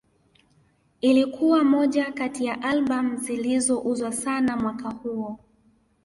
Ilikuwa 1.01 1.63
moja 1.63 2.11
kati 2.11 2.45
ya 2.45 2.61
Albamu 2.61 3.17
zilizouzwa 3.17 4.11
sana 4.11 4.57
mwaka 4.57 4.89
huo 4.89 5.39